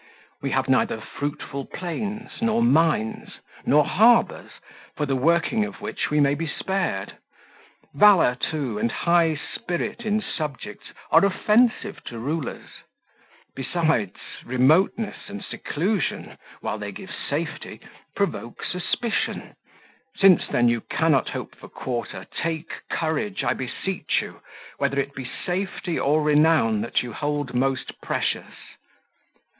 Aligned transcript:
We 0.41 0.49
have 0.49 0.67
neither 0.67 0.99
fruitful 0.99 1.65
plains, 1.65 2.41
nor 2.41 2.63
mines, 2.63 3.37
nor 3.67 3.85
harbours, 3.85 4.49
for 4.97 5.05
the 5.05 5.15
working 5.15 5.63
of 5.63 5.79
which 5.79 6.09
we 6.09 6.19
may 6.19 6.33
be 6.33 6.47
spared. 6.47 7.17
Valour, 7.93 8.33
too, 8.33 8.79
and 8.79 8.91
high 8.91 9.35
spirit 9.35 10.03
in 10.03 10.19
subjects, 10.19 10.87
are 11.11 11.23
offensive 11.23 12.03
to 12.05 12.17
rulers; 12.17 12.67
besides, 13.55 14.17
remoteness 14.43 15.29
and 15.29 15.43
seclusion, 15.45 16.35
while 16.61 16.79
they 16.79 16.91
give 16.91 17.11
safety, 17.11 17.79
provoke 18.15 18.63
suspicion. 18.63 19.55
Since 20.15 20.47
then 20.47 20.67
you 20.67 20.81
cannot 20.81 21.29
hope 21.29 21.53
for 21.55 21.69
quarter, 21.69 22.25
take 22.35 22.71
courage, 22.89 23.43
I 23.43 23.53
beseech 23.53 24.19
you, 24.19 24.41
whether 24.79 24.99
it 24.99 25.13
be 25.13 25.29
safety 25.45 25.99
or 25.99 26.23
renown 26.23 26.81
that 26.81 27.03
you 27.03 27.13
hold 27.13 27.53
most 27.53 28.01
precious. 28.01 28.55